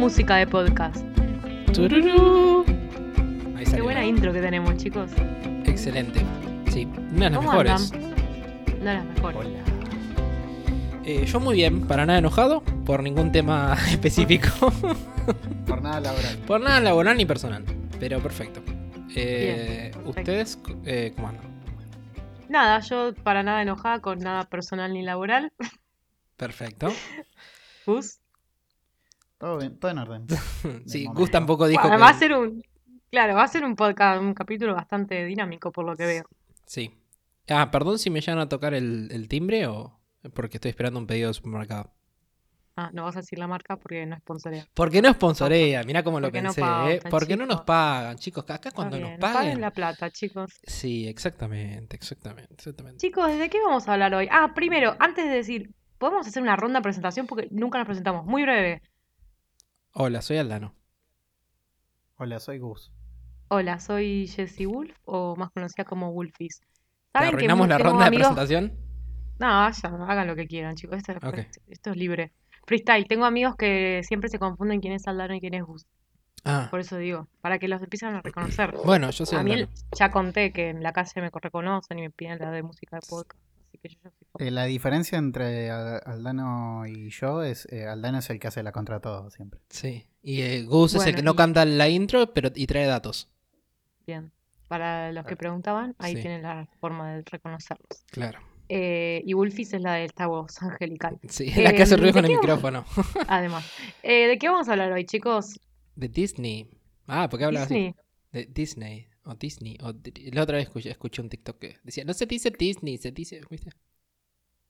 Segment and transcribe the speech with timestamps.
[0.00, 0.96] música de podcast.
[1.74, 2.64] Tururú.
[3.54, 5.10] Ahí Qué buena intro que tenemos, chicos.
[5.66, 6.20] Excelente.
[6.70, 7.92] Sí, una de las ¿Cómo mejores.
[7.92, 8.10] andan?
[8.78, 9.38] No las mejores.
[9.40, 9.58] Hola.
[11.04, 14.72] Eh, yo muy bien, para nada enojado, por ningún tema específico.
[15.66, 16.38] Por nada laboral.
[16.46, 17.62] por nada laboral ni personal.
[17.98, 18.62] Pero perfecto.
[19.14, 20.08] Eh, Bien, perfecto.
[20.20, 21.44] ¿Ustedes eh, cómo andan?
[22.48, 25.52] Nada, yo para nada enojada con nada personal ni laboral.
[26.38, 26.88] Perfecto.
[27.86, 28.19] Gus.
[29.40, 30.26] Todo bien, todo en orden.
[30.86, 31.06] Sí.
[31.06, 32.02] Gus tampoco dijo Bueno, que...
[32.02, 32.62] va a ser un.
[33.10, 36.24] Claro, va a ser un podcast, un capítulo bastante dinámico por lo que veo.
[36.66, 36.94] Sí.
[37.48, 39.98] Ah, perdón si me llegan a tocar el, el timbre o
[40.34, 41.90] porque estoy esperando un pedido de supermercado.
[42.76, 44.66] Ah, no vas a decir la marca porque no sponsorea.
[44.74, 47.00] Porque no sponsorea, mirá cómo lo Porque no pensé, pagan, ¿eh?
[47.10, 48.44] Porque no nos pagan, chicos.
[48.48, 49.60] Acá cuando bien, nos paguen paguen.
[49.60, 50.52] la plata, chicos.
[50.64, 52.98] Sí, exactamente, exactamente, exactamente.
[52.98, 54.28] Chicos, ¿de qué vamos a hablar hoy?
[54.30, 58.24] Ah, primero, antes de decir, podemos hacer una ronda de presentación porque nunca nos presentamos.
[58.26, 58.82] Muy breve.
[59.92, 60.74] Hola, soy Aldano.
[62.16, 62.92] Hola, soy Gus.
[63.48, 66.60] Hola, soy Jessie Wolf, o más conocida como Wolfies.
[66.60, 66.66] ¿Te
[67.18, 68.72] ¿Saben que arruinamos la ronda de presentación?
[69.40, 70.98] No, vayan, hagan lo que quieran, chicos.
[70.98, 71.14] Esto,
[71.66, 72.32] esto es libre.
[72.66, 73.06] Freestyle.
[73.08, 75.86] Tengo amigos que siempre se confunden quién es Aldano y quién es Gus.
[76.44, 78.74] Ah, Por eso digo, para que los empiecen a reconocer.
[78.84, 79.72] bueno, yo soy A mí Aldano.
[79.98, 83.06] ya conté que en la calle me reconocen y me piden la de música de
[83.08, 83.40] podcast.
[83.82, 84.46] Así que yo ya soy fan.
[84.46, 88.62] Eh, la diferencia entre Al- Aldano y yo es eh, Aldano es el que hace
[88.62, 89.60] la contra todo siempre.
[89.68, 90.06] Sí.
[90.22, 92.86] Y eh, Gus es el Bueno, que no y- canta la intro, pero y trae
[92.86, 93.30] datos.
[94.06, 94.32] Bien.
[94.68, 96.22] Para los que preguntaban, ahí Sí.
[96.22, 98.04] tienen la forma de reconocerlos.
[98.10, 98.38] Claro.
[98.68, 101.18] Eh, y Wolfies es la de esta voz angelical.
[101.28, 102.84] Sí, la que hace Em, ruido ¿de con el vamos- micrófono.
[103.28, 103.64] Además,
[104.04, 105.58] Eh, ¿de qué vamos a hablar hoy, chicos?
[105.96, 106.70] De Disney.
[107.08, 107.74] Ah, ¿por qué hablas así?
[107.74, 107.94] Disney.
[108.30, 109.08] De Disney.
[109.24, 109.76] O Disney.
[109.82, 109.92] O
[110.32, 113.40] la otra vez escuché, escuché un TikTok que decía, no se dice Disney, se dice,
[113.50, 113.70] ¿viste?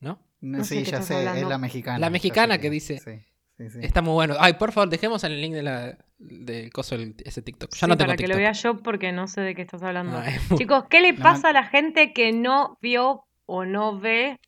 [0.01, 0.19] ¿No?
[0.41, 1.98] No, No sé sí, qué ya sé, es la mexicana.
[1.98, 3.20] La sé mexicana que dice- Sí,
[3.59, 3.79] sí, sí.
[3.83, 4.34] Está muy bueno.
[4.41, 7.70] Ay, por favor, dejemos el link de la, del coso, el- ese TikTok.
[7.74, 8.35] Ya Sí, no tengo para que TikTok.
[8.36, 10.20] lo vea yo porque no sé de qué estás hablando.
[10.23, 13.98] Es muy- Chicos, ¿qué le No, pasa a la gente que no vio o no
[14.01, 14.39] ve?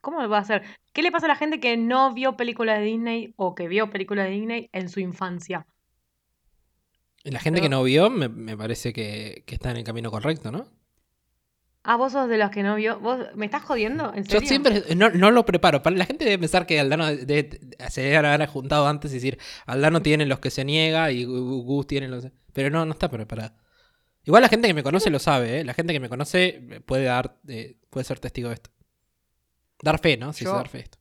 [0.00, 0.62] ¿Cómo lo va a hacer?
[0.92, 3.90] ¿Qué le pasa a la gente que no vio películas de Disney o que vio
[3.90, 5.66] películas de Disney en su infancia?
[7.24, 10.10] La gente Pero- que no vio, me, me parece que, que está en el camino
[10.10, 10.66] correcto, ¿no?
[11.84, 13.00] Ah, vos sos de los que no vio.
[13.00, 14.12] ¿Vos me estás jodiendo?
[14.14, 14.48] ¿En Yo serio?
[14.48, 15.82] siempre no, no lo preparo.
[15.90, 17.58] La gente debe pensar que Aldano debe-
[17.90, 21.64] se debe haber juntado antes y decir, Aldano tiene los que se niega y Gu-
[21.64, 22.28] Gus tiene los...
[22.52, 23.56] Pero no, no está preparada.
[24.24, 25.64] Igual la gente que me conoce lo sabe, ¿eh?
[25.64, 28.70] La gente que me conoce puede dar, eh, puede ser testigo de esto.
[29.82, 30.32] Dar fe, ¿no?
[30.32, 30.98] Sí, Yo- sí, dar fe de esto.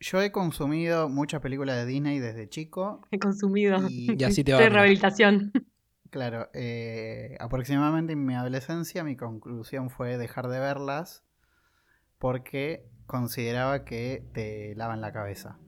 [0.00, 3.02] Yo he consumido muchas películas de Disney desde chico.
[3.10, 3.78] He consumido.
[3.88, 4.62] Y- Y así te va.
[4.64, 5.52] En rehabilitación.
[6.10, 11.22] Claro, eh, aproximadamente en mi adolescencia mi conclusión fue dejar de verlas
[12.18, 15.58] porque consideraba que te lavan la cabeza.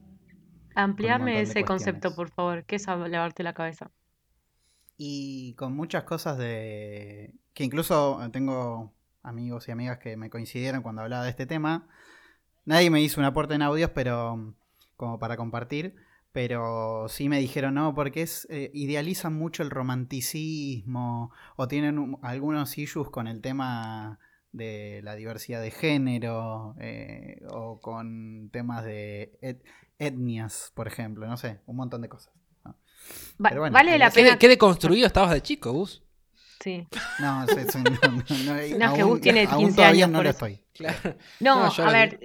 [0.75, 2.63] De ese concepto, por favor.
[2.65, 3.91] ¿Qué es lavarte la cabeza?
[4.97, 7.33] Y con muchas cosas de...
[7.53, 8.93] que incluso tengo
[9.23, 11.87] amigos y amigas que me coincidieron cuando hablaba de este tema.
[12.65, 14.53] Nadie me hizo un aporte en audios, pero
[14.97, 15.95] como para compartir.
[16.33, 22.19] Pero sí me dijeron, no, porque es eh, idealizan mucho el romanticismo o tienen un-
[22.21, 24.19] algunos issues con el tema
[24.53, 29.63] de la diversidad de género eh, o con temas de et-
[29.99, 32.33] etnias, por ejemplo, no sé, un montón de cosas.
[32.65, 32.71] ¿no?
[33.43, 34.31] Va- Pero bueno, vale la ¿qué ¿Qué, pena.
[34.33, 36.03] de- qué deconstruido estabas de chico, Gus?
[36.61, 36.87] Sí.
[37.19, 40.17] No, sí, no, no, no, es que aún- Gus tiene aún 15 todavía años, no
[40.19, 40.63] por lo estoy.
[40.73, 41.15] Claro.
[41.39, 42.19] No, a ver,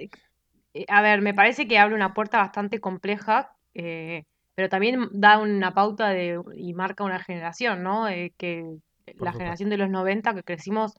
[0.87, 4.23] a ver, me parece que abre una puerta bastante compleja, eh,
[4.55, 8.07] pero también da una pauta de, y marca una generación, ¿no?
[8.09, 8.65] Eh, que
[9.19, 9.33] la supuesto.
[9.33, 10.93] generación de los 90 que crecimos,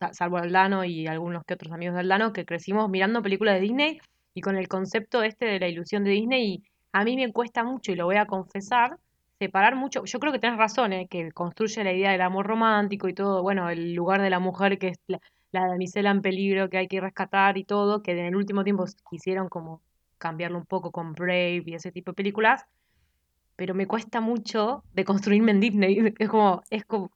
[0.00, 3.60] sa- salvo Aldano y algunos que otros amigos de Aldano, que crecimos mirando películas de
[3.62, 3.98] Disney
[4.34, 7.64] y con el concepto este de la ilusión de Disney, y a mí me cuesta
[7.64, 8.98] mucho, y lo voy a confesar,
[9.38, 13.08] separar mucho, yo creo que tenés razón, eh, que construye la idea del amor romántico
[13.08, 15.20] y todo, bueno, el lugar de la mujer que es la,
[15.52, 18.84] la damisela en peligro que hay que rescatar y todo, que en el último tiempo
[19.10, 19.82] quisieron como
[20.18, 22.64] cambiarlo un poco con Brave y ese tipo de películas,
[23.56, 27.10] pero me cuesta mucho de construirme en Disney, es como, es como,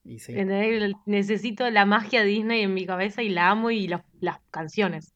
[1.07, 5.13] necesito la magia de Disney en mi cabeza y la amo y las- las canciones.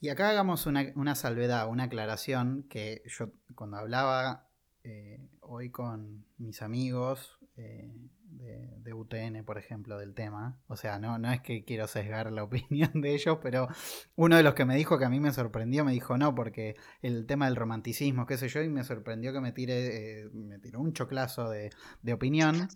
[0.00, 4.48] Y acá hagamos una, una salvedad, una aclaración, que yo cuando hablaba
[4.82, 7.92] eh, hoy con mis amigos eh,
[8.40, 12.32] de, de UTN, por ejemplo, del tema, o sea, no, no es que quiero sesgar
[12.32, 13.68] la opinión de ellos, pero
[14.16, 16.76] uno de los que me dijo que a mí me sorprendió, me dijo no, porque
[17.02, 20.58] el tema del romanticismo, qué sé yo, y me sorprendió que me tire, eh, me
[20.58, 21.70] tiró un choclazo de,
[22.02, 22.68] de opinión.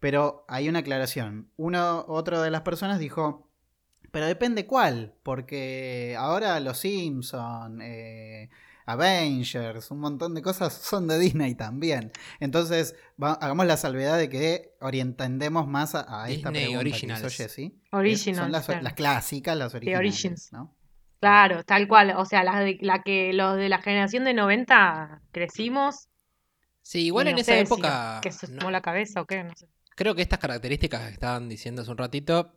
[0.00, 1.50] Pero hay una aclaración.
[1.58, 3.50] Uno, otro de las personas dijo,
[4.10, 8.48] pero depende cuál, porque ahora los Simpson, eh,
[8.86, 12.12] Avengers, un montón de cosas son de Disney también.
[12.40, 17.20] Entonces, va- hagamos la salvedad de que orientendemos más a, a esta Disney pregunta Originals.
[17.20, 17.44] que hizo
[18.42, 18.82] Son las, claro.
[18.82, 20.52] las clásicas, las originales, Origins.
[20.52, 20.74] ¿no?
[21.20, 22.14] Claro, tal cual.
[22.16, 26.08] O sea, la, de, la que los de la generación de 90 crecimos.
[26.82, 28.20] Sí, igual en no esa si época.
[28.22, 29.68] que se no- tomó la cabeza o qué, no sé.
[29.96, 32.54] Creo que estas características que estaban diciendo hace un ratito.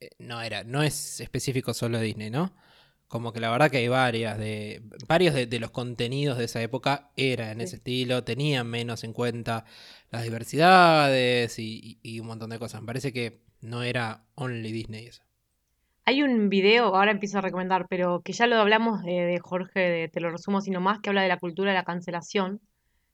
[0.00, 2.52] eh, No era, no es específico solo de Disney, ¿no?
[3.10, 4.82] Como que la verdad que hay varias de.
[5.08, 7.64] Varios de, de los contenidos de esa época eran en Sí.
[7.64, 9.64] ese estilo, tenían menos en cuenta
[10.12, 12.80] las diversidades y, y- y un montón de cosas.
[12.82, 15.24] Me parece que no era only Disney eso.
[16.04, 19.80] Hay un video, ahora empiezo a recomendar, pero que ya lo hablamos de, de Jorge,
[19.80, 22.60] de Te lo resumo sino más, que habla de la cultura de la cancelación,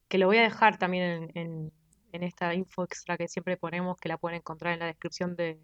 [0.09, 1.73] que lo voy a dejar también en, en-
[2.13, 5.59] en esta info extra que siempre ponemos, que la pueden encontrar en la descripción de-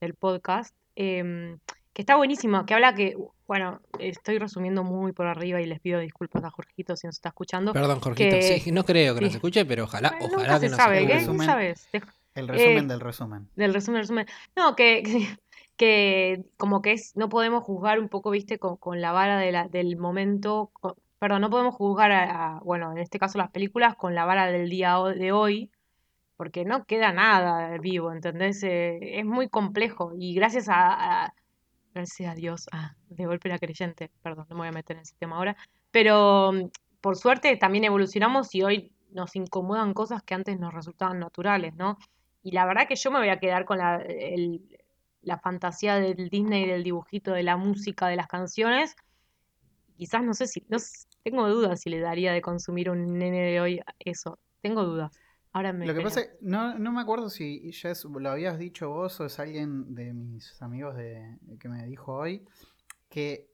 [0.00, 1.58] del podcast, em,
[1.94, 6.00] que está buenísimo, que habla que, bueno, estoy resumiendo muy por arriba y les pido
[6.00, 7.72] disculpas a Jorgito si nos está escuchando.
[7.72, 8.36] Perdón, Jorgito.
[8.36, 9.36] que- Sí, no creo que nos sí.
[9.36, 11.18] escuche, pero ojalá, Bueno, ojalá nunca que se nos sabe, escuche.
[11.20, 11.46] Resumen.
[11.46, 11.88] ¿Sabes?
[12.34, 13.48] El resumen Eh, del resumen.
[13.54, 14.26] Del resumen, resumen.
[14.56, 15.38] No, que, que,
[15.76, 19.52] que como que es, no podemos juzgar un poco, viste, con, con la vara de
[19.52, 20.72] la, del momento,
[21.20, 24.46] perdón, no podemos juzgar a, a, bueno, en este caso las películas con la vara
[24.46, 25.70] del día de hoy,
[26.36, 28.62] porque no queda nada vivo, ¿entendés?
[28.64, 31.34] Eh, es muy complejo y gracias a, a-
[31.94, 35.02] gracias a Dios, ah, de golpe la creyente, perdón, no me voy a meter en
[35.02, 35.56] ese tema ahora,
[35.90, 36.70] pero mm,
[37.00, 41.98] por suerte también evolucionamos y hoy nos incomodan cosas que antes nos resultaban naturales, ¿no?
[42.42, 44.04] Y la verdad que yo me voy a quedar con la,
[45.22, 48.96] la fantasía del Disney, del dibujito, de la música, de las canciones.
[49.96, 50.78] Quizás no sé si, no
[51.22, 54.38] tengo dudas si le daría de consumir un nene de hoy eso.
[54.60, 55.12] Tengo dudas.
[55.54, 58.58] Ahora me Lo que pasa es no, no me acuerdo si ya es- lo habías
[58.58, 62.44] dicho vos o es alguien de mis amigos de, que me dijo hoy
[63.08, 63.48] que...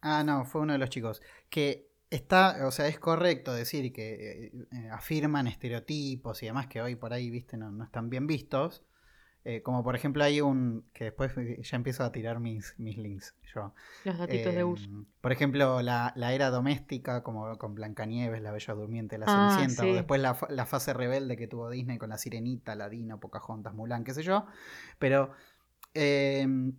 [0.00, 1.20] Ah, no, fue uno de los chicos.
[1.50, 6.80] Que está, o sea, es correcto decir que eh, eh, afirman estereotipos y demás que
[6.80, 8.82] hoy por ahí, viste, no, no están bien vistos.
[9.44, 10.84] Eh, como por ejemplo hay un...
[10.92, 13.72] que después eh, ya empiezo a tirar mis, mis links yo.
[14.04, 14.84] los datitos de uso.
[14.84, 19.50] Em, Por ejemplo, la, la era doméstica, como con Blancanieves, La Bella Durmiente, La Ah,
[19.56, 19.90] Cenicienta, sí.
[19.90, 24.04] o después la, la fase rebelde que tuvo Disney con La Sirenita, Ladino, Pocahontas, Mulan,
[24.04, 24.46] qué sé yo.
[24.98, 25.30] Pero
[25.94, 26.74] em,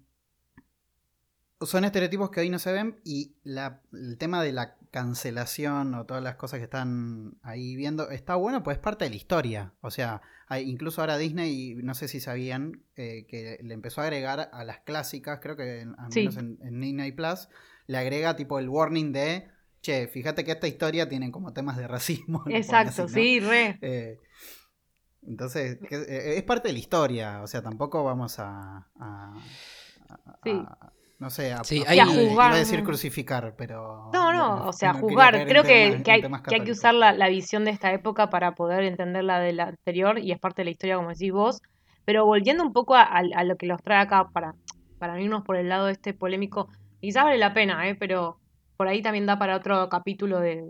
[1.62, 6.06] son estereotipos que hoy no se ven y la- el tema de la cancelación o
[6.06, 9.74] todas las cosas que están ahí viendo está bueno, pues es parte de la historia.
[9.82, 14.06] O sea, hay, incluso ahora Disney, no sé si sabían, eh, que le empezó a
[14.06, 16.22] agregar a las clásicas, creo que en- al Sí.
[16.22, 17.50] menos en, en Disney Plus,
[17.88, 19.48] le agrega tipo el warning de,
[19.82, 22.44] che, fíjate que esta historia tiene como temas de racismo.
[22.48, 23.22] Exacto, así, ¿no?
[23.22, 23.78] sí, re.
[23.82, 24.18] Eh,
[25.28, 28.88] entonces, eh, es parte de la historia, o sea, tampoco vamos a...
[29.00, 29.34] a-
[30.10, 30.52] a- Sí.
[30.52, 32.86] a- no sé, a, Sí, a- hay- a juzgar, a decir ¿no?
[32.86, 34.10] crucificar, pero...
[34.13, 35.45] No, no, o sea, no juzgar.
[35.45, 38.30] Creo que, temas- que hay, que hay que católicos, usar la, visión de esta época
[38.30, 41.31] para poder entender la de la anterior y es parte de la historia, como decís
[41.31, 41.62] vos.
[42.06, 44.54] Pero volviendo un poco a, a- a lo que los trae acá para,
[44.98, 46.69] para irnos por el lado este polémico,
[47.01, 47.95] quizás vale la pena, ¿eh?
[47.95, 48.39] pero
[48.77, 50.63] por ahí también da para otro capítulo de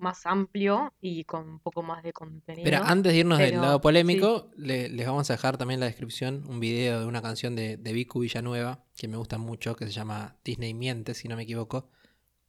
[0.00, 2.64] más amplio y con un poco más de contenido.
[2.64, 5.86] Pero antes de irnos del lado polémico, le- les vamos a dejar también en la
[5.86, 9.86] descripción un video de una canción de, de Vicu Villanueva que me gusta mucho, que
[9.86, 11.90] se llama Disney Miente, si no me equivoco.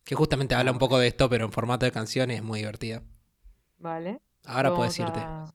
[0.03, 2.60] Que justamente habla un poco de esto, pero en formato de canción y es muy
[2.60, 3.03] divertida.
[3.77, 4.22] Vale.
[4.46, 5.20] Ahora puedes irte.
[5.20, 5.53] a-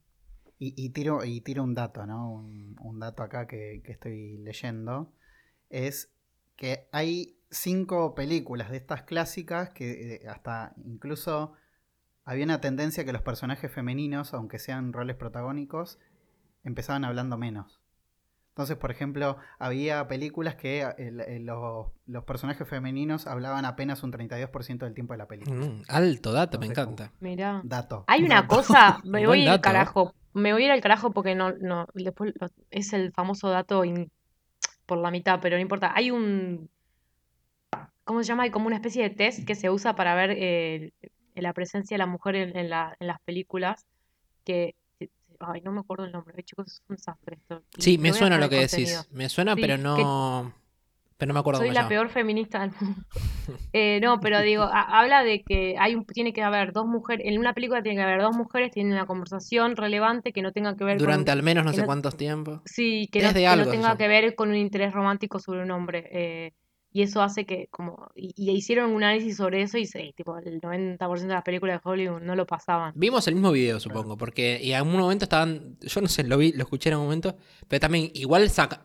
[0.59, 2.33] Y, y tiro, y tiro un dato, ¿no?
[2.33, 5.12] Un, un dato acá que, que estoy leyendo.
[5.69, 6.12] Es
[6.57, 11.53] que hay cinco películas de estas clásicas que eh, hasta incluso
[12.26, 15.99] había una tendencia que los personajes femeninos, aunque sean roles protagónicos,
[16.64, 17.80] empezaban hablando menos.
[18.50, 24.02] Entonces, por ejemplo, había películas que eh, el- el- los, los personajes femeninos hablaban apenas
[24.02, 25.56] un 32% del tiempo de la película.
[25.66, 27.12] Mm, alto dato, me encanta.
[27.21, 27.61] Mirá.
[27.64, 28.04] Dato.
[28.06, 28.56] Hay una dato.
[28.56, 29.61] cosa, me voy a ir al ¿eh?
[29.61, 32.33] carajo, me voy a ir al carajo porque no, no, después
[32.71, 34.11] es el famoso dato in-
[34.87, 35.92] por la mitad, pero no importa.
[35.95, 36.71] Hay un,
[38.04, 38.45] ¿cómo se llama?
[38.45, 40.92] Hay como una especie de test que se usa para ver eh,
[41.43, 43.85] la presencia de la mujer en, en la- en las películas,
[44.45, 44.75] que,
[45.40, 47.62] ay, no me acuerdo el nombre, chicos, es un desastre esto.
[47.78, 49.02] Sí, me suena lo que contenido.
[49.02, 49.12] decís.
[49.12, 50.52] Me suena, Sí, pero que- no.
[51.19, 53.00] Pero no me acuerdo Soy la peor feminista del mundo.
[53.73, 57.25] Eh, no, pero digo, ha- habla de que hay un, tiene que haber dos mujeres,
[57.26, 60.76] en una película tiene que haber dos mujeres, tienen una conversación relevante que no tenga
[60.76, 61.38] que ver Durante con...
[61.38, 62.61] al menos no sé no- cuántos tiempos.
[62.66, 66.09] Sí, que no, que algo, tenga que ver con un interés romántico sobre un hombre.
[66.12, 66.52] eh,
[66.97, 70.38] y eso hace que, como, y, y hicieron un análisis sobre eso y sí, tipo,
[70.38, 72.93] el 90% de las películas de Hollywood no lo pasaban.
[72.97, 76.38] Vimos el mismo video, supongo, porque y en algún momento estaban, yo no sé, lo
[76.38, 77.37] vi, lo escuché en algún momento,
[77.69, 78.83] pero también igual saca-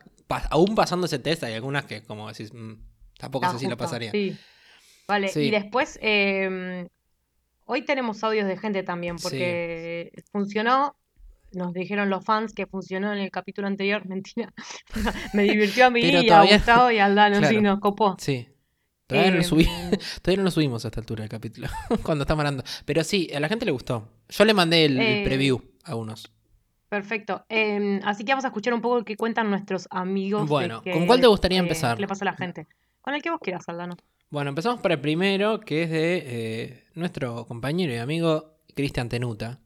[0.50, 2.74] aún pasando ese test hay algunas que como decís, mm,
[3.18, 4.10] tampoco La sé si lo pasaría.
[4.10, 4.36] Sí.
[5.08, 5.40] Vale, Sí.
[5.40, 6.88] y después, eh,
[7.64, 10.96] hoy tenemos audios de gente también, porque funcionó.
[11.54, 14.04] Nos dijeron los fans que funcionó en el capítulo anterior.
[14.08, 14.52] Mentira.
[15.34, 18.16] Me divirtió a mí y a Gustavo y a Aldano, sí, nos copó.
[18.18, 18.48] Sí.
[19.06, 19.68] Todavía, no lo subí-
[20.22, 21.68] todavía no lo subimos a esta altura del capítulo,
[22.02, 22.64] cuando estamos hablando.
[22.86, 24.08] Pero sí, a la gente le gustó.
[24.28, 26.32] Yo le mandé el, el Eh, preview a unos.
[26.88, 27.44] Perfecto.
[27.48, 30.48] Em, así que vamos a escuchar un poco qué cuentan nuestros amigos.
[30.48, 31.96] Bueno, que ¿con cuál te gustaría eh, empezar?
[31.96, 32.66] ¿Qué le pasa a la gente?
[33.00, 33.96] Con el que vos quieras, Aldano.
[34.30, 39.58] Bueno, empezamos por el primero, que es de eh, nuestro compañero y amigo Cristian Tenuta.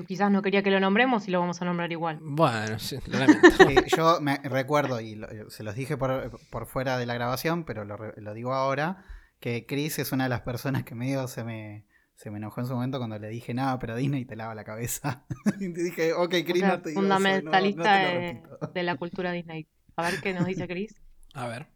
[0.00, 2.18] Que quizás no quería que lo nombremos y lo vamos a nombrar igual.
[2.22, 3.48] Bueno, sí, lo lamento.
[3.68, 7.64] Sí, yo me recuerdo, y lo- se los dije por, por fuera de la grabación,
[7.64, 9.04] pero lo, digo ahora,
[9.40, 11.84] que Chris es una de las personas que medio se me,
[12.14, 14.64] se me enojó en su momento cuando le dije, nada, pero Disney te lava la
[14.64, 15.24] cabeza.
[15.60, 18.02] y te dije, ok, O Chris, sea, no te digo eso, no- no te fundamentalista
[18.02, 18.66] lo de, repito".
[18.72, 19.68] de la cultura Disney.
[19.96, 20.94] A ver qué nos dice Chris.
[21.34, 21.66] A ver.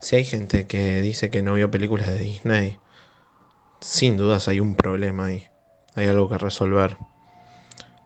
[0.00, 2.78] Si hay gente que dice que no vio películas de Disney,
[3.80, 5.46] sin dudas hay un problema ahí.
[5.98, 6.96] Hay algo que resolver.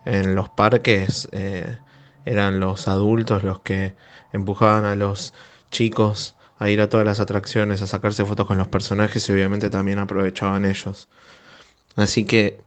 [0.06, 1.76] En los parques eh,
[2.25, 3.94] eran los adultos los que
[4.32, 5.34] empujaban a los
[5.70, 9.68] chicos a ir a todas las atracciones, a sacarse fotos con los personajes y obviamente
[9.68, 11.11] también aprovechaban ellos.
[11.94, 12.62] Así que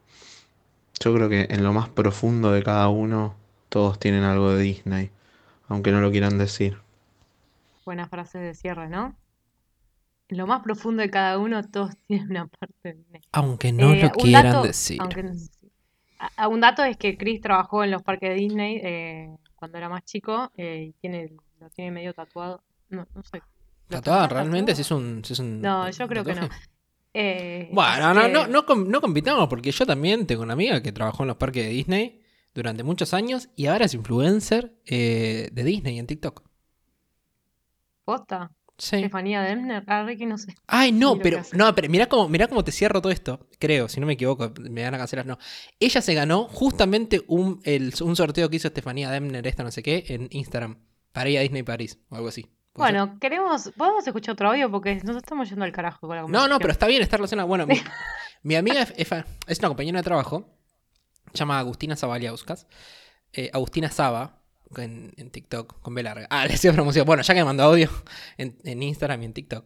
[1.00, 3.34] yo creo que en lo más profundo de cada uno
[3.70, 5.10] todos tienen algo de Disney,
[5.68, 6.78] aunque no lo quieran decir.
[7.84, 9.16] Buena frase de cierre, ¿no?
[10.28, 13.22] En lo más profundo de cada uno, todos tienen una parte de Disney.
[13.32, 14.98] Aunque no Eh, lo quieran dato- decir.
[15.00, 15.10] no-
[16.38, 19.90] a- un dato es que Chris trabajó en los parques de Disney eh, cuando era
[19.90, 22.62] más chico eh, y tiene, lo tiene medio tatuado.
[22.90, 23.38] No, no sé.
[23.90, 24.74] ¿Lo ¿Tatuada tendrá realmente?
[24.76, 25.04] Si tatuado?
[25.04, 26.50] es un, si es un No, yo creo que no.
[27.14, 30.54] Eh, Bueno, así no, que- no, no, com- no compitamos porque yo también tengo una
[30.54, 32.22] amiga que trabajó en los parques de Disney
[32.54, 36.44] durante muchos años y ahora es influencer eh, de Disney en TikTok.
[38.06, 38.52] ¿Posta?
[38.78, 38.98] Sí.
[38.98, 39.84] Estefanía Demner.
[39.88, 40.54] Ah, Ricky, no sé.
[40.68, 43.48] Ay, no, Mira pero no, pero mirá cómo, mirá cómo te cierro todo esto.
[43.58, 45.38] Creo, si no me equivoco, me van a cancelar, no.
[45.80, 49.82] Ella se ganó justamente un, el- un sorteo que hizo Estefanía Demner, esta no sé
[49.82, 50.78] qué, en Instagram.
[51.14, 52.46] Para ir a Disney París o algo así.
[52.74, 53.72] Bueno, queremos.
[53.78, 54.70] ¿Podemos escuchar otro audio?
[54.70, 57.48] Porque nos estamos yendo al carajo con la No, no, pero está bien estar relacionado.
[57.48, 57.76] Bueno, mi,
[58.44, 60.50] mi amiga es una compañera de trabajo.
[61.32, 62.68] Se llama Agustina Zabaliauskas.
[63.32, 64.42] Eh, Agustina Saba.
[64.80, 66.28] En, en TikTok, con B larga.
[66.30, 67.06] Ah, le hacía promoción.
[67.06, 67.90] Bueno, ya que me mandó audio
[68.38, 69.66] en, en Instagram y en TikTok.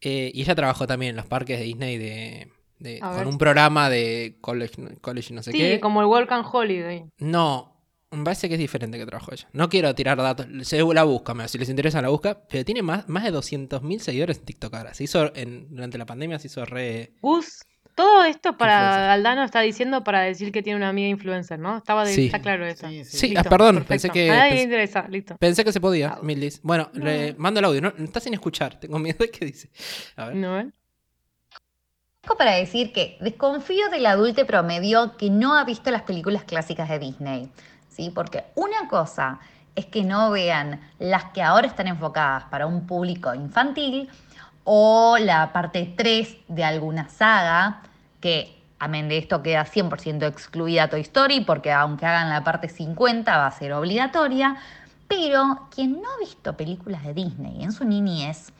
[0.00, 2.52] Eh, y ella trabajó también en los parques de Disney de,
[3.00, 3.26] con ver.
[3.26, 5.80] un programa de college, college no sé Sí, qué.
[5.80, 7.06] como el Welcome Holiday.
[7.18, 9.48] No, me parece que es diferente que trabajó ella.
[9.52, 10.46] No quiero tirar datos.
[10.68, 12.46] Se la busca, mira, si les interesa la busca.
[12.48, 14.92] Pero tiene más, más de 200.000 seguidores en TikTok ahora.
[14.94, 17.14] Se hizo en, durante la pandemia, se hizo re...
[17.22, 17.62] Gus,
[17.96, 19.10] todo esto para Influencer.
[19.10, 21.78] Aldano está diciendo para decir que tiene una amiga influencer, ¿no?
[21.78, 22.26] Estaba de, Sí.
[22.26, 22.86] está claro eso.
[22.88, 23.16] Sí, sí.
[23.16, 23.88] Sí, Listo, ah, perdón, perfecto.
[23.88, 25.36] pensé que- A nadie interesa, listo.
[25.38, 26.60] Pensé que se podía, Mildis.
[26.62, 27.04] Bueno, no.
[27.04, 27.80] le mando el audio.
[27.80, 28.78] No, está sin escuchar.
[28.78, 29.70] Tengo miedo de que dice.
[30.14, 30.36] A ver.
[30.36, 30.72] ¿No ven?
[32.38, 36.98] para decir que desconfío del adulto promedio que no ha visto las películas clásicas de
[36.98, 37.50] Disney,
[37.88, 38.10] ¿sí?
[38.14, 39.38] Porque una cosa
[39.74, 44.10] es que no vean las que ahora están enfocadas para un público infantil
[44.68, 47.82] o la parte 3 de alguna saga,
[48.20, 53.36] que amén de esto queda 100% excluida Toy Story, porque aunque hagan la parte 50
[53.36, 54.56] va a ser obligatoria,
[55.06, 58.52] pero quien no ha visto películas de Disney en su niñez,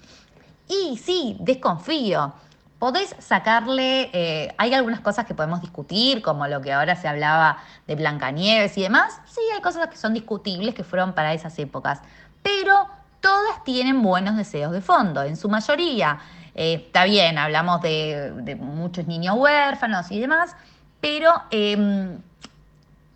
[0.69, 2.33] y sí, desconfío.
[2.79, 7.59] Podés sacarle, eh, hay algunas cosas que podemos discutir, como lo que ahora se hablaba
[7.89, 9.21] de Blancanieves y demás.
[9.27, 12.01] Sí, hay cosas que son discutibles que fueron para esas épocas,
[12.43, 12.87] pero
[13.27, 16.21] todas tienen buenos deseos de fondo, en su mayoría.
[16.55, 20.55] Eh, está bien, hablamos de, muchos niños huérfanos y demás,
[21.01, 22.19] pero em,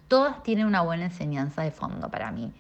[0.09, 2.53] todas tienen una buena enseñanza de fondo para mí.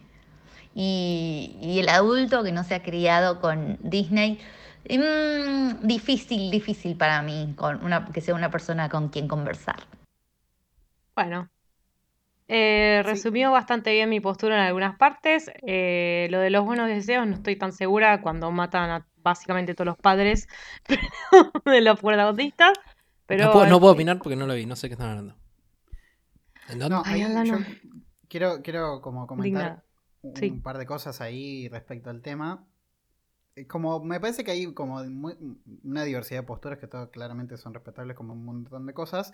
[0.76, 4.38] Y, y el adulto que no se ha criado con Disney,
[4.88, 9.80] mm, difícil, difícil para mí, con una, que sea una persona con quien conversar.
[11.16, 11.48] Bueno.
[12.52, 13.08] Eh, Sí.
[13.08, 15.50] resumió bastante bien mi postura en algunas partes.
[15.62, 19.86] Eh, lo de los buenos deseos no estoy tan segura cuando matan a básicamente todos
[19.86, 20.48] los padres
[21.64, 22.72] de los protagonistas.
[23.26, 24.66] Pero no, puedo, no puedo eh, opinar porque no lo vi.
[24.66, 25.36] No sé qué están hablando.
[26.68, 26.96] ¿En dónde?
[26.96, 27.58] No, ahí yo
[28.28, 29.82] quiero, quiero como comentar
[30.22, 30.50] un Sí.
[30.50, 32.64] par de cosas ahí respecto al tema.
[33.56, 35.36] Eh, Como me parece que hay como muy-
[35.84, 39.32] una diversidad de posturas que todas claramente son respetables como un montón de cosas,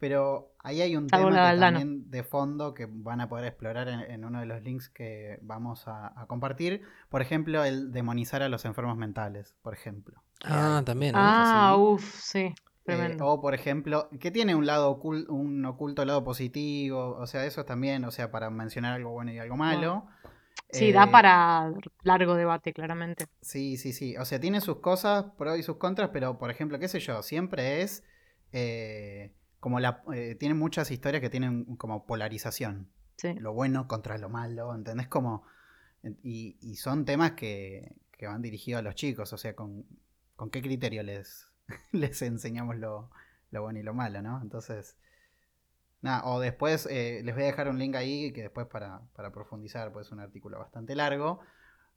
[0.00, 3.88] pero ahí hay un Salvo tema que también de fondo que van a poder explorar
[3.88, 6.82] en, en uno de los links que vamos a, a compartir.
[7.10, 10.20] Por ejemplo, el demonizar a los enfermos mentales, por ejemplo.
[10.44, 10.84] Ah, hay.
[10.84, 11.14] también.
[11.14, 11.80] Ah, así.
[11.80, 12.54] uff, sí.
[12.86, 17.44] Eh, o por ejemplo, que tiene un lado ocul- un oculto lado positivo, o sea,
[17.44, 20.06] eso también, o sea, para mencionar algo bueno y algo malo.
[20.72, 23.26] Sí, da Eh, para largo debate, claramente.
[23.42, 24.16] Sí, sí, sí.
[24.16, 27.22] O sea, tiene sus cosas, pros y sus contras, pero por ejemplo, qué sé yo,
[27.22, 28.02] siempre es
[28.52, 32.88] eh, como la, eh, tienen muchas historias que tienen como polarización.
[33.16, 33.34] Sí.
[33.34, 35.06] Lo bueno contra lo malo, ¿entendés?
[35.08, 35.44] Como,
[36.22, 39.86] y, y son temas que, que van dirigidos a los chicos, o sea, con,
[40.36, 41.50] con qué criterio les,
[41.92, 43.10] les enseñamos lo,
[43.50, 44.40] lo bueno y lo malo, ¿no?
[44.42, 44.96] Entonces,
[46.02, 49.32] nada, o después eh, les voy a dejar un link ahí que después para, para
[49.32, 51.40] profundizar, pues es un artículo bastante largo.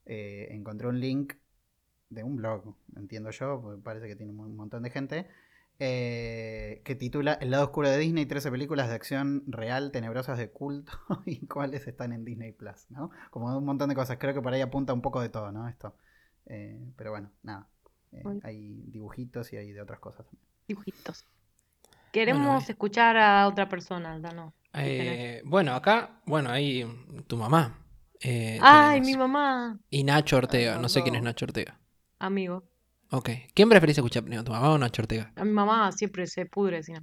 [0.06, 1.34] Eh, encontré un link
[2.10, 5.28] de un blog, entiendo yo, porque parece que tiene un montón de gente,
[5.80, 10.52] eh, que titula El lado oscuro de Disney, 13 películas de acción real, tenebrosas de
[10.52, 10.92] culto
[11.26, 13.12] y cuáles están en Disney Plus, ¿no?
[13.32, 15.68] Como un montón de cosas, creo que por ahí apunta un poco de todo, ¿no?
[15.68, 15.96] Esto.
[16.46, 17.68] Eh, pero bueno, nada.
[18.12, 18.42] Eh, Bueno.
[18.44, 20.48] hay dibujitos y hay de otras cosas también.
[20.68, 21.26] Dibujitos.
[22.12, 22.66] Queremos Bueno, eh.
[22.70, 24.54] escuchar a otra persona, Aldano.
[24.74, 26.86] Eh, bueno, acá, bueno, ahí
[27.28, 27.80] tu mamá.
[28.22, 29.06] eh, Ay, tenemos.
[29.06, 29.80] mi mamá.
[29.90, 31.24] Y Nacho Ortega, no sé quién es.
[31.24, 31.80] Nacho Ortega.
[32.20, 32.64] Amigo.
[33.16, 33.30] Ok.
[33.54, 35.32] ¿Quién preferís escuchar primero, tu mamá o Nacho Ortega?
[35.36, 36.82] A mi mamá siempre se pudre.
[36.82, 37.02] si no.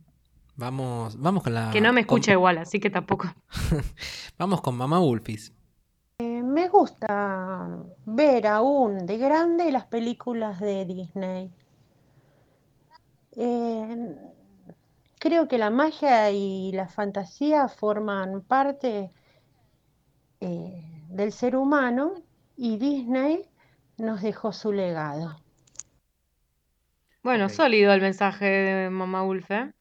[0.57, 1.71] Vamos, vamos con la.
[1.71, 3.29] que no me con- escucha igual, así que tampoco.
[4.39, 5.53] Vamos con mamá Wolfis.
[6.19, 11.51] Me gusta ver aún de grande las películas de Disney.
[13.37, 14.17] Eh,
[15.19, 19.11] creo que la magia y la fantasía forman parte
[20.41, 22.15] eh, del ser humano
[22.57, 23.49] y Disney
[23.97, 25.37] nos dejó su legado.
[27.23, 29.73] Bueno, sólido el mensaje de mamá Wolf, ¿eh?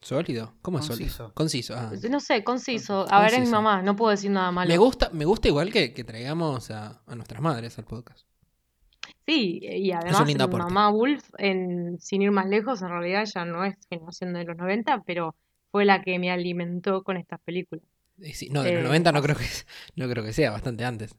[0.00, 0.54] ¿Sólido?
[0.62, 1.16] ¿Cómo es Conciso.
[1.16, 1.34] sólido?
[1.34, 1.74] Conciso.
[1.76, 1.92] ah.
[2.08, 3.04] No sé, conciso.
[3.10, 4.68] A ver, es mi mamá, no puedo decir nada malo.
[4.68, 8.26] Me gusta, me gusta igual que, que traigamos a, a nuestras madres al podcast.
[9.26, 13.74] Sí, y además mamá Wolf, en, sin ir más lejos, en realidad ya no es
[13.90, 15.34] generación de los 90, pero
[15.70, 17.84] fue la que me alimentó con estas películas.
[18.32, 19.44] Sí, no, de los Eh, 90 no creo que
[19.96, 21.14] no creo que sea, bastante antes.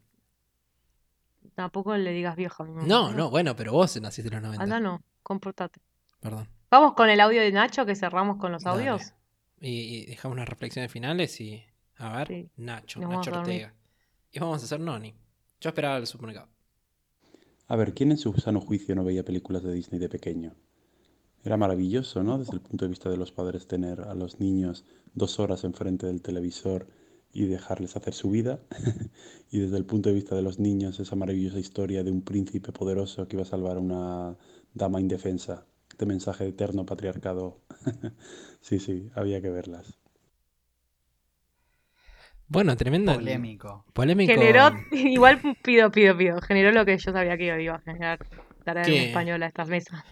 [1.60, 2.88] Tampoco le digas vieja a mi mamá.
[2.88, 4.64] No, no, bueno, pero vos naciste en los 90.
[4.64, 5.82] Anda, no, comportate.
[6.22, 6.48] Perdón.
[6.72, 8.88] Vamos con el audio de Nacho, que cerramos con los Dale.
[8.88, 9.14] audios.
[9.60, 11.62] Y, y dejamos las reflexiones finales y.
[11.98, 12.50] A ver, Sí.
[12.56, 13.32] Nacho, Nos Nacho.
[13.38, 13.74] Ortega.
[14.32, 15.14] Y vamos a hacer Noni.
[15.60, 16.48] Yo esperaba el supermercado.
[17.68, 20.56] A ver, ¿quién en su sano juicio no veía películas de Disney de pequeño?
[21.44, 22.38] Era maravilloso, ¿no?
[22.38, 26.08] Desde el punto de vista de los padres tener a los niños dos horas enfrente
[26.08, 26.88] del televisor
[27.32, 28.60] y dejarles hacer su vida.
[29.52, 32.72] y desde el punto de vista de los niños, esa maravillosa historia de un príncipe
[32.72, 34.38] poderoso que iba a salvar a una
[34.74, 35.66] dama indefensa.
[35.90, 37.60] Este mensaje de eterno patriarcado.
[38.62, 40.00] sí, sí, había que verlas.
[42.48, 43.14] Bueno, tremendo.
[43.14, 43.86] Polémico.
[43.94, 44.34] Polémico.
[44.34, 48.20] Generó, igual pido, pido, pido, generó lo que yo sabía que iba a generar,
[48.64, 50.04] traer en español a estas mesas.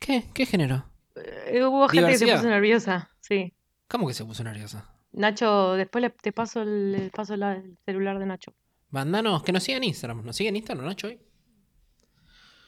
[0.00, 0.24] ¿Qué?
[0.34, 0.86] ¿Qué generó?
[1.14, 3.54] Eh, hubo gente que se puso nerviosa, sí.
[3.86, 4.91] ¿Cómo que se puso nerviosa?
[5.12, 8.52] Nacho, después le, te paso el, le paso la- el celular de Nacho.
[8.90, 10.24] Mandanos, que nos sigan en Instagram.
[10.24, 11.06] ¿Nos siguen en Instagram, Nacho?
[11.08, 11.20] hoy?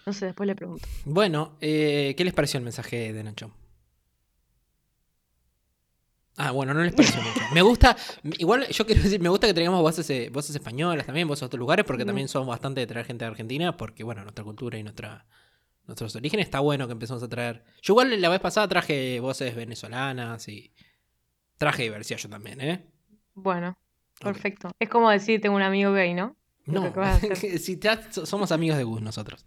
[0.06, 0.86] No sé, después le pregunto.
[1.06, 3.50] Bueno, eh, ¿qué les pareció el mensaje de Nacho?
[6.36, 7.40] Ah, bueno, no les pareció mucho.
[7.54, 7.96] Me gusta,
[8.38, 11.46] igual yo quiero decir, me gusta que traigamos voces, eh, voces españolas también, voces de
[11.46, 14.76] otros lugares, porque también somos bastante de traer gente de Argentina, porque bueno, nuestra cultura
[14.76, 15.26] y nuestra,
[15.86, 17.64] nuestros orígenes está bueno que empezamos a traer.
[17.82, 20.72] Yo igual la vez pasada traje voces venezolanas y
[21.58, 22.84] traje diversidad yo también, ¿eh?
[23.34, 23.76] Bueno,
[24.20, 24.70] perfecto.
[24.78, 26.36] Es como decir, tengo un amigo gay, ¿no?
[26.66, 26.92] No,
[27.58, 29.44] si te- somos amigos de Gus nosotros.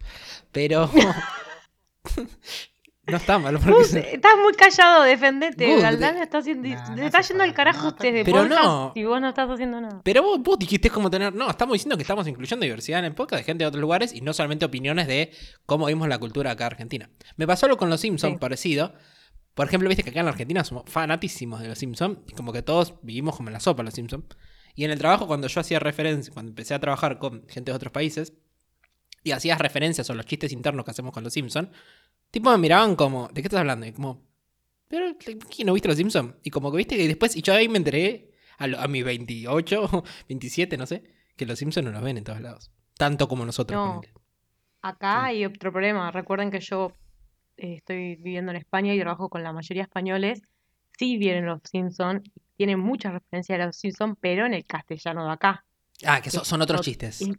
[0.52, 0.90] Pero
[3.06, 3.54] no está mal.
[3.58, 5.72] porque Gus, estás muy callado, defendete.
[5.72, 8.24] Gus, Galdano de- está haciendo, Nah, no está yendo al carajo no, de bien.
[8.24, 8.92] Pero no.
[8.94, 10.02] y vos no estás haciendo nada.
[10.04, 11.34] Pero vos, vos dijiste como tener.
[11.34, 14.12] No, estamos diciendo que estamos incluyendo diversidad en el podcast de gente de otros lugares
[14.14, 15.32] y no solamente opiniones de
[15.64, 17.10] cómo vimos la cultura acá en Argentina.
[17.36, 18.38] Me pasó algo con los Simpsons Sí.
[18.38, 18.92] parecido.
[19.58, 22.52] Por ejemplo, viste que acá en la Argentina somos fanatísimos de los Simpsons y como
[22.52, 24.24] que todos vivimos como en la sopa los Simpsons.
[24.76, 27.76] Y en el trabajo, cuando yo hacía referencia, cuando empecé a trabajar con gente de
[27.76, 28.34] otros países
[29.24, 31.70] y hacías referencias a los chistes internos que hacemos con los Simpsons,
[32.30, 33.84] tipo me miraban como, ¿de qué estás hablando?
[33.84, 34.22] Y como,
[34.86, 36.36] ¿pero qué, no viste los Simpsons?
[36.44, 39.04] Y como que viste que después, y yo ahí me enteré a, lo- a mis
[39.04, 41.02] 28, 27, no sé,
[41.36, 42.70] que los Simpsons no los ven en todos lados.
[42.96, 43.76] Tanto como nosotros.
[43.76, 44.00] No.
[44.82, 46.12] Acá hay otro problema.
[46.12, 46.92] Recuerden que yo
[47.58, 50.42] eh, estoy viviendo en España y trabajo con la mayoría españoles.
[50.98, 52.22] Sí vienen los Simpsons,
[52.56, 55.64] tienen muchas referencias a los Simpsons, pero en el castellano de acá.
[56.06, 57.20] Ah, que son, son otros Ot- chistes.
[57.22, 57.36] y-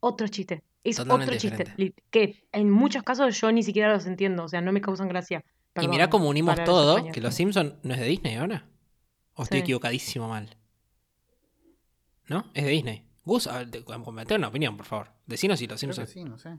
[0.00, 0.62] Otro chiste.
[0.84, 1.64] Es Totalmente otro chiste.
[1.64, 2.02] diferente.
[2.10, 4.44] Que en muchos casos yo ni siquiera los entiendo.
[4.44, 5.44] O sea, no me causan gracia.
[5.80, 8.66] y mirá cómo unimos los todo, que los Simpsons no es de Disney ahora.
[9.34, 9.62] ¿O estoy Sí.
[9.64, 10.56] equivocadísimo mal?
[12.28, 12.44] ¿No?
[12.54, 13.06] Es de Disney.
[13.24, 15.12] Gus, a ver, te- comete una opinión, por favor.
[15.26, 16.08] Decinos si los Simpsons.
[16.10, 16.58] sí, no sé.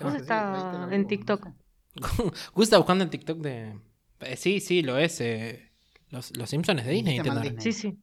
[0.00, 1.44] Gus está en no TikTok.
[1.46, 1.52] sé.
[2.54, 3.78] Gus está buscando en TikTok de.
[4.20, 5.20] Eh, sí, sí, lo es.
[5.20, 5.70] eh,
[6.10, 7.18] Los, los Simpsons es de Disney.
[7.20, 7.54] Disney.
[7.58, 7.98] Sí, sí.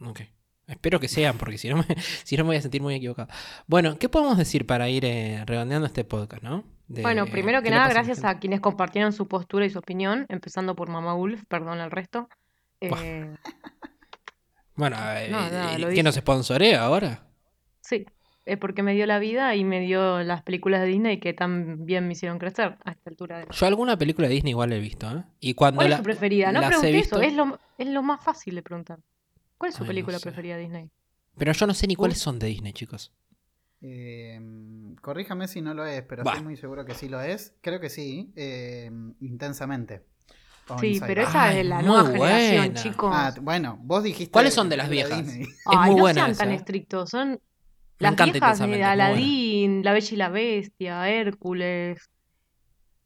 [0.00, 0.20] Ok.
[0.66, 1.84] Espero que sean, porque si no, me,
[2.24, 3.28] si no me voy a sentir muy equivocado.
[3.66, 6.64] Bueno, ¿qué podemos decir para ir eh, redondeando este podcast, no?
[6.88, 9.78] de- Bueno, primero que ¿qué le nada, gracias a quienes compartieron su postura y su
[9.80, 12.28] opinión, empezando por Mamá Wolf, perdón el resto.
[12.80, 13.34] Eh,
[14.76, 16.02] Bueno, eh, No, nada, ¿y lo ¿qué dije.
[16.04, 17.26] nos sponsorea ahora?
[17.80, 18.06] sí,
[18.60, 22.06] porque me dio la vida y me dio las películas de Disney que tan bien
[22.06, 25.08] me hicieron crecer a esta altura de Yo alguna película de Disney igual he visto,
[25.10, 25.24] ¿eh?
[25.40, 26.52] Y cuando ¿Cuál es la, su preferida?
[26.52, 28.98] No pregunté visto, eso, es lo, es lo más fácil de preguntar.
[29.58, 30.22] ¿Cuál es su Ay, no película sé.
[30.24, 30.90] preferida de Disney?
[31.36, 33.12] Pero yo no sé ni cuáles son de Disney, chicos.
[33.80, 34.40] Eh,
[35.00, 36.32] corríjame si no lo es, pero Bah.
[36.32, 37.54] estoy muy seguro que sí lo es.
[37.60, 38.32] Creo que sí.
[38.36, 40.04] eh, intensamente.
[40.80, 43.10] Sí, Inside pero esa Ay, es la nueva generación, chicos.
[43.12, 44.30] Ah, bueno, vos dijiste.
[44.30, 45.26] ¿Cuáles son de las viejas?
[45.28, 47.40] Es Ay, muy no buena sean esa, tan estrictos, son
[47.98, 48.84] Me las encanta viejas Intensamente.
[48.84, 52.10] Aladín, La Bella y la Bestia, Hércules,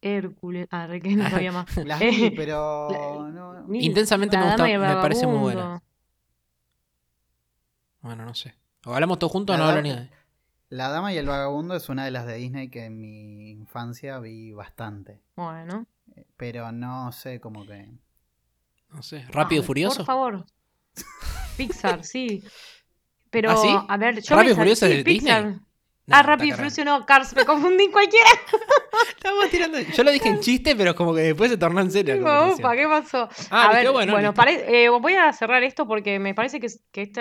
[0.01, 1.77] Hércules, ah, que no sabía más.
[1.85, 2.89] Las Eh, vi, pero.
[2.91, 5.61] la- no- Intensamente La me, gusta, Dama y el me parece muy Vagabundo.
[5.63, 5.83] buena.
[8.01, 8.55] Bueno, no sé.
[8.85, 10.09] O hablamos todos juntos o no hablo ni de...
[10.69, 14.19] La Dama y el Vagabundo es una de las de Disney que en mi infancia
[14.19, 15.21] vi bastante.
[15.37, 15.87] Bueno.
[16.37, 17.89] Pero no sé, como que.
[18.91, 19.25] No sé.
[19.29, 19.99] ¿Rápido y Furioso?
[19.99, 20.47] Por favor.
[21.57, 22.43] Pixar, sí.
[23.37, 23.69] Pero, ¿Ah, sí?
[23.89, 25.45] a ver, yo ¿Rápido me y sal- Furioso sí, es de Pixar.
[25.45, 25.61] Disney?
[25.61, 25.67] ah,
[26.07, 26.53] está Rápido y.
[26.57, 28.31] Furioso no, Cars, me confundí cualquiera.
[29.17, 29.79] Estamos tirando...
[29.81, 32.15] Yo lo dije en chiste, pero como que después se tornó en serio.
[32.15, 32.55] conversación.
[32.61, 33.29] ufa, ¿qué pasó?
[33.51, 36.69] Ah, a ver, bueno, bueno, pare- eh, voy a cerrar esto porque me parece que,
[36.93, 37.21] que este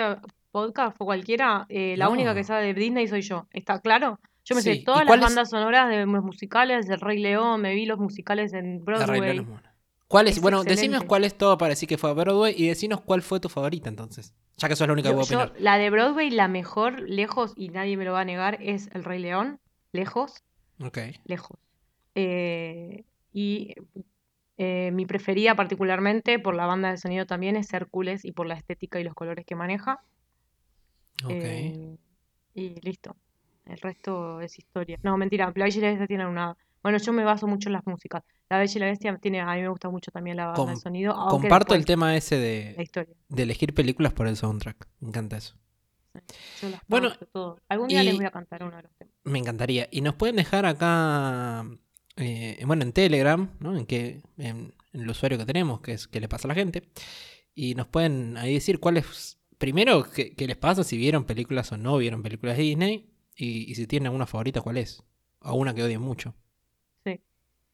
[0.50, 2.12] podcast o cualquiera, eh, la No.
[2.12, 3.46] única que sabe de Disney soy yo.
[3.52, 4.18] ¿Está claro?
[4.44, 7.18] Yo me Sí, sé ¿y todas las es- bandas sonoras de los musicales, del Rey
[7.18, 9.34] León, me vi los musicales en Broadway.
[9.34, 9.60] León.
[10.08, 10.36] ¿Cuál es?
[10.36, 10.80] Es bueno, excelente.
[10.82, 13.48] decinos cuál es todo para decir que fue a Broadway y decinos cuál fue tu
[13.48, 14.34] favorita entonces.
[14.56, 15.60] Ya que sos la única Yo- que puedo yo- opinar.
[15.62, 19.04] la de Broadway, la mejor, lejos, y nadie me lo va a negar, es El
[19.04, 19.58] Rey León.
[19.92, 20.44] Lejos,
[20.80, 20.98] Ok.
[21.24, 21.58] lejos.
[22.14, 23.74] Eh, y
[24.58, 28.54] eh, mi preferida particularmente por la banda de sonido también es Hércules y por la
[28.54, 30.00] estética y los colores que maneja.
[31.24, 31.30] Ok.
[31.32, 31.96] Eh,
[32.54, 33.16] y listo.
[33.66, 34.98] El resto es historia.
[35.02, 35.50] No, mentira.
[35.50, 36.56] Bestia tiene una.
[36.82, 38.22] Bueno, yo me baso mucho en las músicas.
[38.48, 39.40] La Bella y la Bestia tiene.
[39.40, 41.14] A mí me gusta mucho también la banda de sonido.
[41.28, 43.14] Comparto el tema ese la de, historia.
[43.28, 44.86] de elegir películas por el soundtrack.
[45.00, 45.56] Me encanta eso.
[46.62, 47.60] Yo las Bueno, todo.
[47.68, 49.14] Algún día les voy a cantar uno de los temas.
[49.24, 49.88] Me encantaría.
[49.90, 51.66] Y nos pueden dejar acá,
[52.16, 53.76] eh, bueno, en Telegram, ¿no?
[53.76, 56.54] En, que, en, en el usuario que tenemos, que es que le pasa a la
[56.54, 56.88] gente.
[57.54, 61.76] Y nos pueden ahí decir cuáles, primero, qué, qué les pasa, si vieron películas o
[61.76, 63.10] no vieron películas de Disney.
[63.34, 65.02] Y, y si tienen alguna favorita, cuál es.
[65.40, 66.34] O una que odien mucho.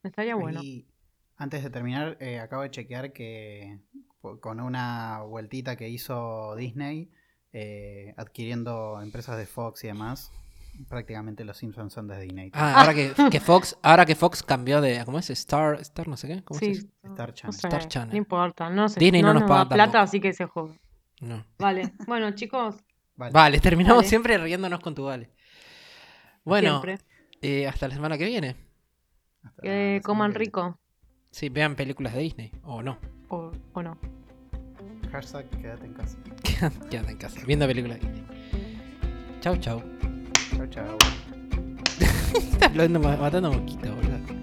[0.08, 0.60] Estaría bueno.
[0.62, 0.86] Y
[1.36, 3.78] antes de terminar, eh, acabo de chequear que
[4.40, 7.10] con una vueltita que hizo Disney,
[7.52, 10.30] eh, adquiriendo empresas de Fox y demás,
[10.88, 12.50] prácticamente los Simpsons son de Disney.
[12.54, 15.28] Ah, ahora que, que Fox, ahora que Fox cambió de, ¿cómo es?
[15.30, 16.44] Star, Star no sé qué.
[16.44, 16.88] ¿Cómo Sí?
[17.02, 17.52] Star no Channel.
[17.52, 18.10] sé, Star Channel.
[18.10, 18.70] no importa.
[18.70, 20.74] No, sé, Disney no no nos nos paga da plata, así que se joda.
[21.20, 21.44] No.
[21.58, 21.92] Vale.
[22.06, 22.76] Bueno, chicos,
[23.16, 23.32] Vale.
[23.32, 24.08] Vale, terminamos Vale.
[24.08, 25.30] siempre riéndonos con tu vale.
[26.44, 26.98] Bueno, siempre.
[27.42, 28.56] eh, hasta la semana que viene.
[29.60, 30.78] Que coman rico.
[31.30, 32.52] Sí, vean películas de Disney.
[32.64, 32.98] O no.
[33.28, 33.96] O, o no.
[35.10, 36.18] Hashtag quédate en casa.
[36.90, 38.26] Quédate en casa, viendo películas de Disney.
[39.40, 39.82] Chau, chau.
[40.56, 40.98] Chao, chao.
[42.34, 44.41] Estás matando mosquitos, boludo.